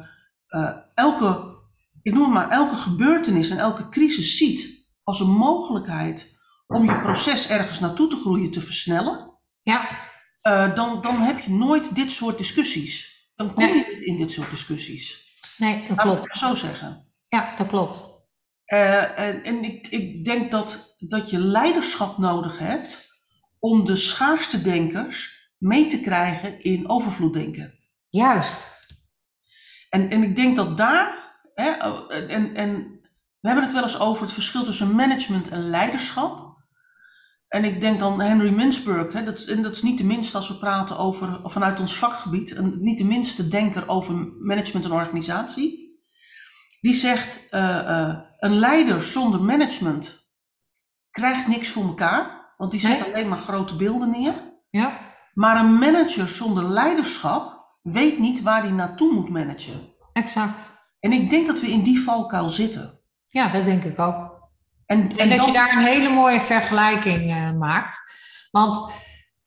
[0.47, 1.59] eh, elke,
[2.03, 7.01] ik noem het maar, elke gebeurtenis en elke crisis ziet als een mogelijkheid om je
[7.01, 9.89] proces ergens naartoe te groeien te versnellen, ja,
[10.41, 13.14] eh, dan, dan heb je nooit dit soort discussies.
[13.35, 15.37] Dan kom je niet in dit soort discussies.
[15.57, 16.23] nee, dat ik klopt.
[16.23, 17.13] het zo zeggen.
[17.29, 18.03] Ja, dat klopt.
[18.65, 23.09] Eh, en en ik, ik denk dat, dat je leiderschap nodig hebt
[23.59, 27.79] om de schaarste denkers mee te krijgen in overvloeddenken.
[28.09, 28.73] Juist.
[29.89, 31.71] En, en ik denk dat daar, hè,
[32.27, 33.01] en, en
[33.41, 36.44] we hebben het wel eens over het verschil tussen management en leiderschap.
[37.55, 40.37] En ik denk dan Henry Mintzberg, hè, dat, is- en dat is niet de minste
[40.37, 44.93] als we praten over, vanuit ons vakgebied, een, niet de minste denker over management en
[44.93, 45.99] organisatie.
[46.81, 50.33] Die zegt, eh, eh, een leider zonder management
[51.11, 53.15] krijgt niks voor elkaar, want die zet Nee.
[53.15, 54.35] alleen maar grote beelden neer.
[54.71, 55.01] Ja,
[55.35, 59.93] Maar een manager zonder leiderschap weet niet waar hij naartoe moet managen.
[60.13, 60.73] exact.
[61.01, 63.01] En ik denk dat we in die valkuil zitten.
[63.29, 64.34] Ja, dat denk ik ook.
[64.87, 67.97] En, En en dat je daar een hele mooie vergelijking eh, maakt.
[68.51, 68.93] Want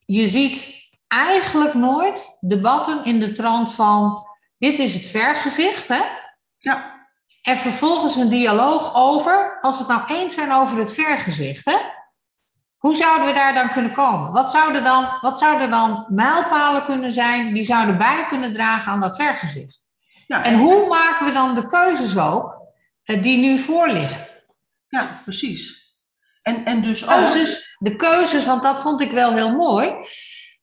[0.05, 0.75] je ziet
[1.07, 4.25] eigenlijk nooit debatten in de trant van...
[4.57, 6.01] dit is het vergezicht, hè?
[6.57, 7.07] ja,
[7.41, 11.77] En vervolgens een dialoog over, als we het nou eens zijn over het vergezicht, hè?
[12.77, 14.31] Hoe zouden we daar dan kunnen komen?
[14.31, 18.99] Wat zouden dan, wat zouden dan mijlpalen kunnen zijn die zouden bij kunnen dragen aan
[18.99, 19.85] dat vergezicht?
[20.27, 22.61] ja, En hoe maken we dan de keuzes ook
[23.03, 24.26] eh, die nu voor liggen?
[24.87, 25.85] Ja, precies.
[26.41, 29.91] En, en dus ook, Keuzes, de keuzes, want dat vond ik wel heel mooi,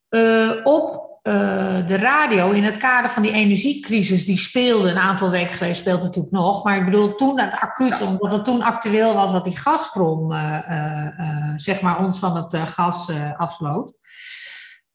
[0.08, 5.30] eh, op eh, de radio in het kader van die energiecrisis die speelde een aantal
[5.30, 8.06] weken geleden, speelt natuurlijk nog, maar ik bedoel toen het acuut, Ja.
[8.06, 13.10] omdat het toen actueel was dat die Gazprom eh, zeg maar ons van het gas
[13.36, 13.92] afsloot.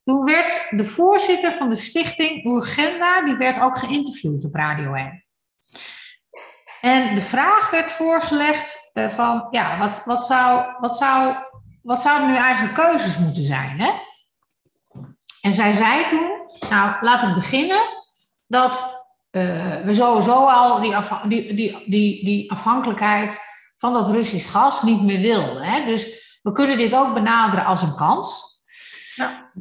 [0.03, 5.23] Toen werd de voorzitter van de stichting Urgenda, die werd ook geïnterviewd op Radio 1.
[6.81, 11.35] En de vraag werd voorgelegd uh, van, ja, wat, wat, zou, wat, zou,
[11.81, 13.79] wat zouden nu eigenlijk keuzes moeten zijn?
[13.79, 13.91] Hè?
[15.41, 16.29] En zij zei toen,
[16.69, 17.81] nou, laten we beginnen
[18.47, 20.95] dat uh, we sowieso al die,
[21.27, 23.39] die, die, die, die afhankelijkheid
[23.75, 25.63] van dat Russisch gas niet meer wilden.
[25.63, 25.85] Hè?
[25.85, 28.47] Dus we kunnen dit ook benaderen als een kans.
[29.15, 29.51] Ja.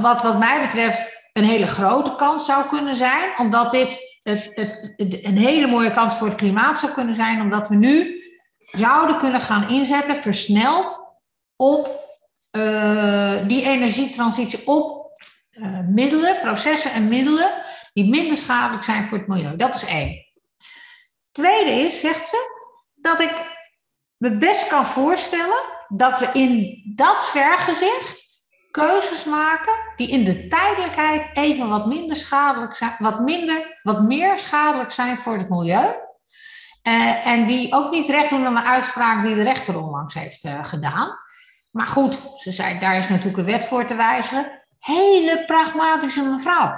[0.00, 4.90] Wat, wat mij betreft een hele grote kans zou kunnen zijn, omdat dit het, het,
[5.22, 8.22] een hele mooie kans voor het klimaat zou kunnen zijn, omdat we nu
[8.70, 11.16] zouden kunnen gaan inzetten, versneld,
[11.56, 12.06] op
[12.50, 15.12] uh, die energietransitie, op
[15.50, 17.50] uh, middelen, processen en middelen
[17.92, 19.56] die minder schadelijk zijn voor het milieu.
[19.56, 20.26] Dat is één.
[21.32, 23.32] Tweede is, zegt ze, dat ik
[24.16, 28.27] me best kan voorstellen dat we in dat vergezicht
[28.78, 34.38] keuzes maken die in de tijdelijkheid even wat minder schadelijk zijn, wat, minder, wat meer
[34.38, 36.06] schadelijk zijn voor het milieu.
[36.82, 40.44] Uh, en die ook niet recht doen aan de uitspraak die de rechter onlangs heeft
[40.44, 41.18] uh, gedaan.
[41.70, 44.66] Maar goed, ze zei, daar is natuurlijk een wet voor te wijzigen.
[44.78, 46.74] Hele pragmatische mevrouw.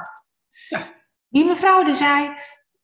[0.68, 0.78] Ja.
[1.28, 2.34] Die mevrouw die zei,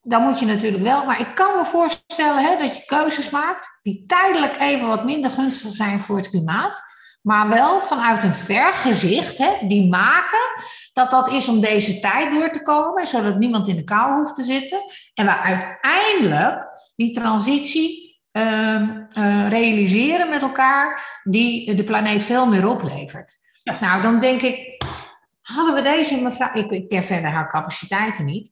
[0.03, 3.79] dan moet je natuurlijk wel, maar ik kan me voorstellen hè, dat je keuzes maakt
[3.83, 6.83] die tijdelijk even wat minder gunstig zijn voor het klimaat,
[7.27, 10.55] maar wel vanuit een vergezicht, hè, die maken
[10.93, 14.35] dat dat is om deze tijd door te komen, zodat niemand in de kou hoeft
[14.35, 14.79] te zitten.
[15.15, 18.43] En we uiteindelijk die transitie uh,
[19.19, 23.37] uh, realiseren met elkaar, die de planeet veel meer oplevert.
[23.81, 24.85] Nou, dan denk ik,
[25.43, 28.51] hadden we deze mevrouw, ik, ik ken verder haar capaciteiten niet,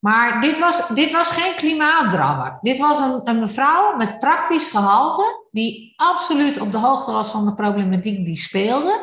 [0.00, 2.58] maar dit was, dit was geen klimaatdrammer.
[2.60, 7.44] Dit was een, een mevrouw met praktisch gehalte, die absoluut op de hoogte was van
[7.44, 9.00] de problematiek die speelde.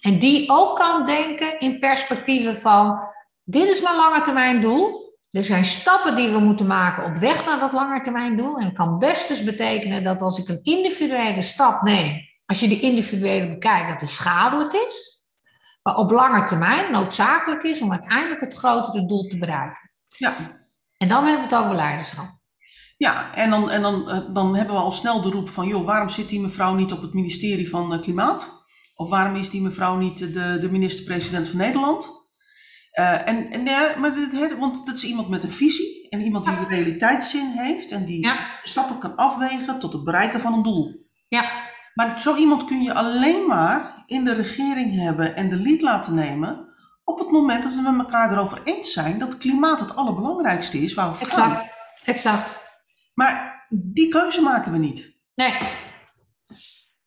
[0.00, 3.00] En die ook kan denken in perspectieven van,
[3.44, 5.08] dit is mijn lange termijn doel.
[5.30, 8.58] Er zijn stappen die we moeten maken op weg naar dat lange termijn doel.
[8.58, 12.68] En het kan best eens betekenen dat als ik een individuele stap neem, als je
[12.68, 15.18] die individuele bekijkt, dat die schadelijk is.
[15.82, 19.79] Maar op lange termijn noodzakelijk is om uiteindelijk het grotere doel te bereiken.
[20.16, 20.34] Ja.
[20.96, 22.38] En dan hebben we het over leiderschap.
[22.96, 25.84] Ja, en dan, en dan, eh, dan hebben we al snel de roep van, joh,
[25.84, 28.66] waarom zit die mevrouw niet op het ministerie van eh, Klimaat?
[28.94, 32.20] Of waarom is die mevrouw niet de, de minister-president van Nederland?
[32.94, 36.44] Uh, en, en ja, maar dit, want dat is iemand met een visie en iemand
[36.44, 36.66] die ja.
[36.68, 38.58] realiteitszin heeft en die ja.
[38.62, 41.08] stappen kan afwegen tot het bereiken van een doel.
[41.28, 41.68] Ja.
[41.94, 46.14] Maar zo iemand kun je alleen maar in de regering hebben en de lead laten
[46.14, 46.69] nemen
[47.10, 50.94] op het moment dat we met elkaar erover eens zijn dat klimaat het allerbelangrijkste is
[50.94, 51.68] waar we voor exact, gaan.
[52.04, 52.58] Exact.
[53.14, 55.20] Maar die keuze maken we niet.
[55.34, 55.52] Nee.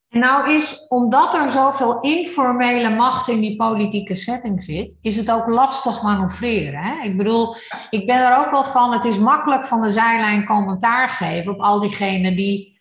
[0.10, 5.48] Nou is, omdat er zoveel informele macht in die politieke setting zit, is het ook
[5.48, 6.80] lastig manoeuvreren.
[6.80, 7.04] Hè?
[7.04, 7.56] Ik bedoel,
[7.90, 11.60] ik ben er ook wel van, het is makkelijk van de zijlijn commentaar geven op
[11.60, 12.80] al diegenen die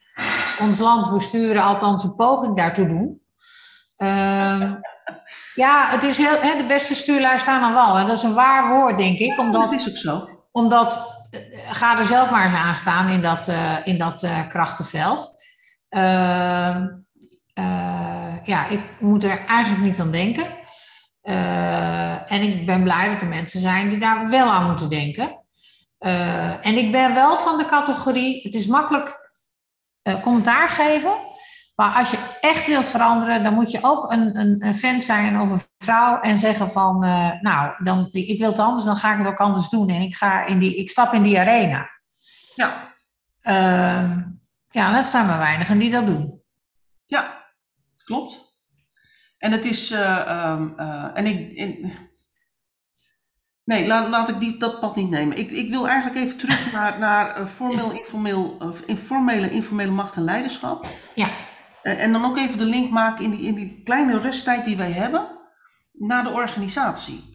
[0.61, 3.21] ons land besturen, althans een poging daartoe doen.
[3.97, 4.73] Uh,
[5.55, 7.99] ja, het is heel, hè, de beste stuurlui staan aan wal.
[7.99, 9.39] En dat is een waar woord, denk ik.
[9.39, 10.29] Omdat, dat is ook zo.
[10.53, 14.49] Omdat, uh, ga er zelf maar eens aan staan in dat, uh, in dat uh,
[14.49, 15.35] krachtenveld.
[15.89, 16.87] Ehm,
[18.45, 20.47] ja, ik moet er eigenlijk niet aan denken.
[22.29, 25.45] en ik ben blij dat er mensen zijn die daar wel aan moeten denken.
[26.63, 29.33] en ik ben wel van de categorie, het is makkelijk
[30.23, 31.13] commentaar geven.
[31.75, 35.41] Maar als je echt wilt veranderen, dan moet je ook een, een, een vent zijn
[35.41, 39.13] of een vrouw en zeggen van, uh, nou, dan, ik wil het anders, dan ga
[39.13, 39.89] ik het ook anders doen.
[39.89, 41.91] En ik, ga in die, ik stap in die arena.
[42.55, 42.95] Ja.
[43.43, 44.17] Uh,
[44.71, 46.43] ja, dat zijn maar weinigen die dat doen.
[47.07, 47.47] Ja,
[48.05, 48.57] klopt.
[49.39, 51.93] En het is, uh, en ik, in,
[53.65, 55.39] nee, laat, laat ik die, dat pad niet nemen.
[55.39, 60.87] Ik, ik wil eigenlijk even terug naar, naar formeel, informeel, informele, informele macht en leiderschap.
[61.15, 61.29] Ja.
[61.83, 64.77] Eh, en dan ook even de link maken in die, in die kleine rusttijd die
[64.77, 65.27] wij hebben
[65.93, 67.31] naar de organisatie.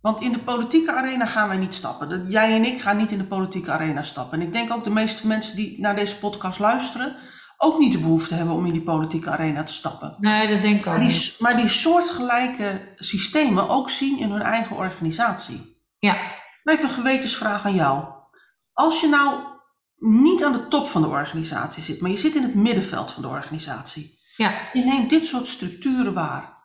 [0.00, 2.26] Want in de politieke arena gaan wij niet stappen.
[2.28, 4.40] Jij en ik gaan niet in de politieke arena stappen.
[4.40, 7.16] En ik denk ook de meeste mensen die naar deze podcast luisteren,
[7.58, 10.14] ook niet de behoefte hebben om in die politieke arena te stappen.
[10.18, 11.36] Nee, dat denk ik ook maar die, niet.
[11.38, 15.84] Maar die soortgelijke systemen ook zien in hun eigen organisatie.
[15.98, 16.16] Ja.
[16.64, 18.04] Even een gewetensvraag aan jou.
[18.72, 19.34] Als je nou
[19.98, 23.22] niet aan de top van de organisatie zit, maar je zit in het middenveld van
[23.22, 24.20] de organisatie.
[24.36, 24.70] Ja.
[24.72, 26.56] Je neemt dit soort structuren waar.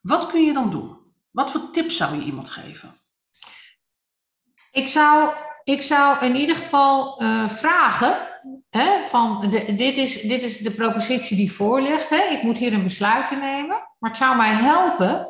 [0.00, 0.98] Wat kun je dan doen?
[1.32, 2.94] Wat voor tips zou je iemand geven?
[4.72, 5.34] Ik zou,
[5.64, 8.16] ik zou in ieder geval uh, vragen:
[8.70, 12.10] hè, van de, dit, is, dit is de propositie die voor ligt.
[12.10, 13.88] Hè, ik moet hier een besluit nemen.
[13.98, 15.26] Maar het zou mij helpen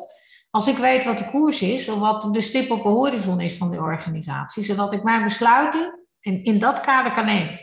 [0.51, 3.57] als ik weet wat de koers is, of wat de stip op de horizon is
[3.57, 7.59] van de organisatie, zodat ik mijn besluiten in, in dat kader kan nemen.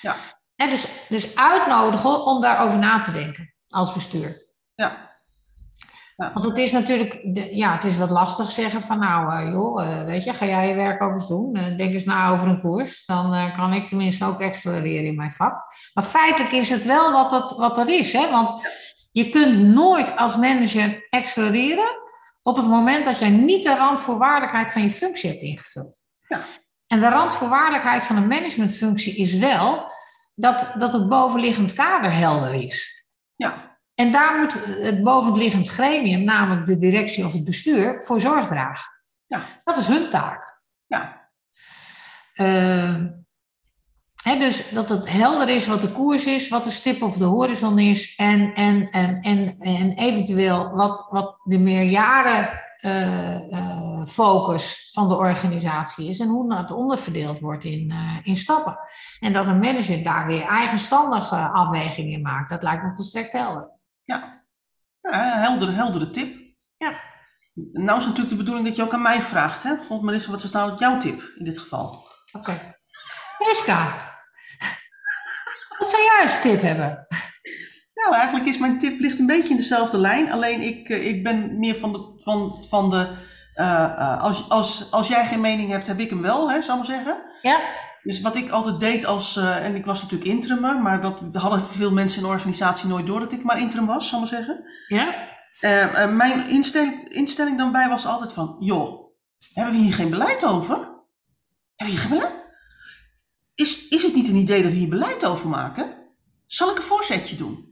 [0.00, 0.16] Ja.
[0.56, 4.46] En dus, dus uitnodigen om daarover na te denken als bestuur.
[4.74, 5.08] Ja.
[6.16, 6.32] Ja.
[6.32, 10.04] Want het is natuurlijk, ja, het is wat lastig zeggen van nou, uh, joh, uh,
[10.04, 11.56] weet je, ga jij je werk ook eens doen.
[11.56, 13.06] Uh, denk eens na over een koers.
[13.06, 15.64] Dan kan ik tenminste ook accelereren in mijn vak.
[15.94, 18.12] Maar feitelijk is het wel wat, dat, wat er is.
[18.12, 18.30] Hè?
[18.30, 18.62] Want
[19.12, 21.98] je kunt nooit als manager accelereren
[22.42, 26.04] op het moment dat jij niet de randvoorwaardelijkheid van je functie hebt ingevuld.
[26.28, 26.40] Ja.
[26.92, 29.90] En de randvoorwaardelijkheid van een managementfunctie is wel
[30.34, 33.08] dat, dat het bovenliggend kader helder is.
[33.36, 33.78] Ja.
[33.94, 38.92] En daar moet het bovenliggend gremium, namelijk de directie of het bestuur, voor zorg dragen.
[39.26, 39.42] Ja.
[39.64, 40.62] Dat is hun taak.
[40.86, 41.30] Ja.
[42.34, 43.04] Uh,
[44.22, 47.24] hè, dus dat het helder is wat de koers is, wat de stip of de
[47.24, 54.90] horizon is en, en, en, en, en eventueel wat, wat de meerjaren uh, uh, focus
[54.92, 58.78] van de organisatie is en hoe dat onderverdeeld wordt in, uh, in stappen.
[59.20, 63.70] En dat een manager daar weer eigenstandige afwegingen in maakt, dat lijkt me volstrekt helder.
[64.02, 64.44] Ja,
[65.00, 66.38] ja helder, heldere tip.
[66.76, 66.92] Ja.
[67.72, 69.62] Nou is natuurlijk de bedoeling dat je ook aan mij vraagt.
[69.62, 69.76] Hè?
[69.76, 71.86] God, Marissa, wat is nou jouw tip in dit geval?
[71.86, 72.50] Oké.
[72.50, 72.74] Okay.
[73.38, 73.94] Mariska,
[75.78, 77.06] wat zou jij als tip hebben?
[78.04, 80.32] Nou, eigenlijk is mijn tip ligt een beetje in dezelfde lijn.
[80.32, 82.18] Alleen ik, ik ben meer van de.
[82.18, 83.06] Van, van de
[83.56, 86.80] uh, uh, als, als, als jij geen mening hebt, heb ik hem wel, hè, zou
[86.80, 87.22] ik maar zeggen.
[87.42, 87.60] Ja.
[88.02, 91.62] Dus wat ik altijd deed als, uh, en ik was natuurlijk interimmer, maar dat hadden
[91.62, 94.38] veel mensen in de organisatie nooit door dat ik maar interim was, zal ik maar
[94.38, 94.64] zeggen.
[94.88, 95.28] Ja.
[95.60, 99.12] Uh, mijn instelling, instelling dan bij was altijd van, joh,
[99.52, 100.76] hebben we hier geen beleid over?
[100.76, 100.96] Hebben
[101.76, 102.32] we hier geen beleid?
[103.54, 105.86] Is, is het niet een idee dat we hier beleid over maken?
[106.46, 107.69] Zal ik een voorzetje doen?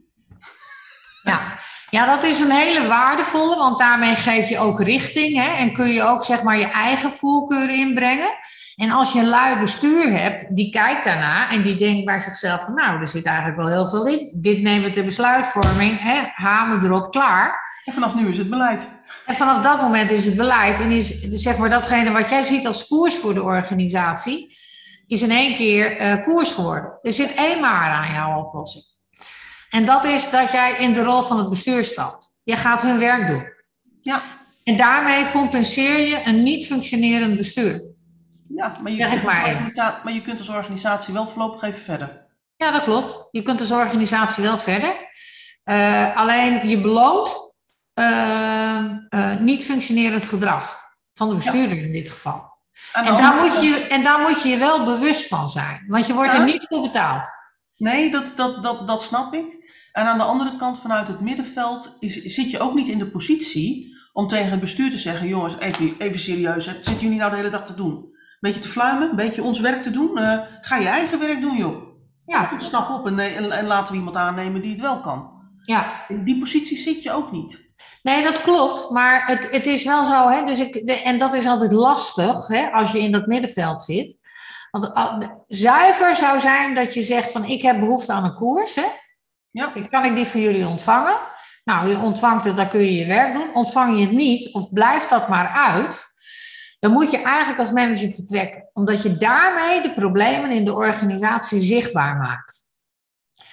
[1.29, 1.41] Ja.
[1.89, 5.89] ja, dat is een hele waardevolle, want daarmee geef je ook richting hè, en kun
[5.89, 8.29] je ook zeg maar je eigen voorkeur inbrengen.
[8.75, 12.63] En als je een lui bestuur hebt, die kijkt daarna en die denkt bij zichzelf
[12.65, 14.39] van nou, er zit eigenlijk wel heel veel in.
[14.41, 17.59] Dit nemen we ter besluitvorming, hè, hamer erop, klaar.
[17.85, 18.89] En vanaf nu is het beleid.
[19.25, 22.67] En vanaf dat moment is het beleid en is zeg maar datgene wat jij ziet
[22.67, 24.57] als koers voor de organisatie,
[25.07, 26.99] is in één keer uh, koers geworden.
[27.01, 28.83] Er zit één maar aan jouw oplossing.
[29.69, 32.33] En dat is dat jij in de rol van het bestuur stapt.
[32.43, 33.47] Je gaat hun werk doen.
[34.01, 34.21] Ja.
[34.63, 37.81] En daarmee compenseer je een niet functionerend bestuur.
[38.55, 42.27] Ja, maar je, Zeg kunt maar maar je kunt als organisatie wel voorlopig even verder.
[42.55, 43.27] Ja, dat klopt.
[43.31, 44.93] Je kunt als organisatie wel verder.
[45.65, 47.35] Uh, alleen je beloont
[47.95, 50.79] uh, uh, niet functionerend gedrag
[51.13, 52.57] van de bestuurder in dit geval.
[52.93, 56.13] En daar, moet je, en daar moet je je wel bewust van zijn, want je
[56.13, 56.39] wordt Ja.
[56.39, 57.27] er niet voor betaald.
[57.77, 59.58] Nee, dat, dat, dat, dat snap ik.
[59.99, 63.09] En aan de andere kant, vanuit het middenveld, is, zit je ook niet in de
[63.09, 67.29] positie om tegen het bestuur te zeggen: jongens, even, even serieus, hè, zitten jullie nou
[67.31, 68.05] de hele dag te doen?
[68.39, 70.17] Beetje te fluimen, een beetje ons werk te doen?
[70.17, 71.87] Eh, ga je eigen werk doen, joh.
[72.25, 75.31] Ja, Stap op en, en, en laten we iemand aannemen die het wel kan.
[75.63, 75.85] ja.
[76.07, 77.73] In die positie zit je ook niet.
[78.03, 78.89] Nee, dat klopt.
[78.89, 82.69] Maar het, het is wel zo, hè, dus ik, en dat is altijd lastig hè,
[82.71, 84.17] als je in dat middenveld zit.
[84.71, 88.75] Want uh, zuiver zou zijn dat je zegt van ik heb behoefte aan een koers.
[88.75, 88.85] Hè?
[89.51, 89.71] Ja.
[89.89, 91.17] Kan ik die van jullie ontvangen?
[91.63, 93.53] Nou, je ontvangt het, dan kun je je werk doen.
[93.53, 96.05] Ontvang je het niet of blijft dat maar uit,
[96.79, 98.69] dan moet je eigenlijk als manager vertrekken.
[98.73, 102.67] Omdat je daarmee de problemen in de organisatie zichtbaar maakt.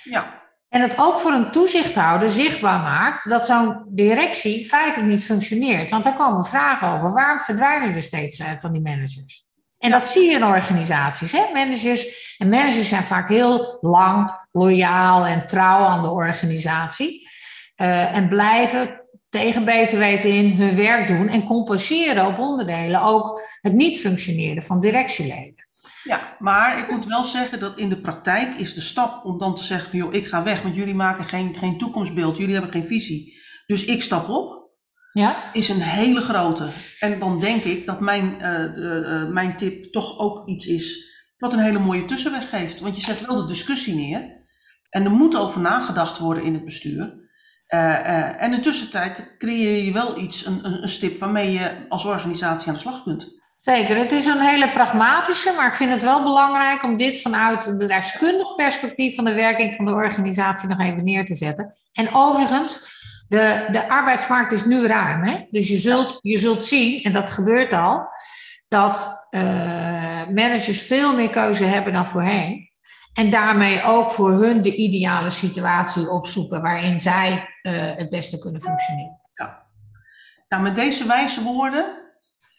[0.03, 5.91] Ja, En het ook voor een toezichthouder zichtbaar maakt dat zo'n directie feitelijk niet functioneert.
[5.91, 7.13] Want daar komen vragen over.
[7.13, 9.45] Waarom verdwijnen er steeds eh, van die managers?
[9.79, 11.33] En dat zie je in organisaties.
[11.33, 11.53] Hè?
[11.53, 17.29] Managers, en managers zijn vaak heel lang, loyaal en trouw aan de organisatie.
[17.75, 23.43] Eh, en blijven tegen beter weten in hun werk doen en compenseren op onderdelen ook
[23.61, 25.65] het niet functioneren van directieleden.
[26.03, 29.55] ja, maar ik moet wel zeggen dat in de praktijk is de stap om dan
[29.55, 32.73] te zeggen van joh, ik ga weg, want jullie maken geen, geen toekomstbeeld, jullie hebben
[32.73, 33.35] geen visie.
[33.67, 34.71] Dus ik stap op,
[35.13, 35.53] Ja?
[35.53, 36.69] is een hele grote.
[37.01, 41.15] En dan denk ik dat mijn, eh, de, eh, mijn tip toch ook iets is
[41.39, 42.81] wat een hele mooie tussenweg geeft.
[42.81, 44.36] Want je zet wel de discussie neer.
[44.97, 47.15] En er moet over nagedacht worden in het bestuur.
[47.67, 52.05] Eh, eh, en in tussentijd creëer je wel iets, een, een, stip waarmee je als
[52.05, 53.35] organisatie aan de slag kunt.
[53.61, 57.67] Zeker, het is een hele pragmatische, maar ik vind het wel belangrijk om dit vanuit
[57.67, 61.75] een bedrijfskundig perspectief van de werking van de organisatie nog even neer te zetten.
[61.93, 62.81] En overigens,
[63.29, 65.23] de, de arbeidsmarkt is nu ruim.
[65.23, 65.47] Hè?
[65.51, 68.07] Dus je zult, je zult zien, en dat gebeurt al,
[68.69, 69.43] dat uh,
[70.35, 72.75] managers veel meer keuze hebben dan voorheen.
[73.17, 77.31] En daarmee ook voor hun de ideale situatie opzoeken waarin zij
[77.63, 79.21] uh, het beste kunnen functioneren.
[80.49, 81.85] Nou, met deze wijze woorden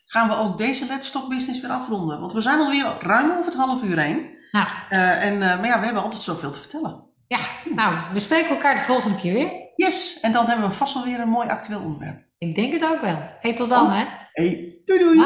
[0.06, 2.20] gaan we ook deze Let's Talk Business weer afronden.
[2.20, 4.36] Want we zijn alweer ruim over het half uur heen.
[4.52, 7.04] Nou, Eh, en, eh, maar ja, we hebben altijd zoveel te vertellen.
[7.28, 7.40] ja,
[7.76, 9.52] nou, we spreken elkaar de volgende keer weer.
[9.76, 12.26] Yes, en dan hebben we vast wel weer een mooi actueel onderwerp.
[12.38, 13.18] Ik denk het ook wel.
[13.42, 13.94] Hey, tot dan, Oh.
[13.94, 14.06] hè?
[14.34, 15.18] Hey, doei doei!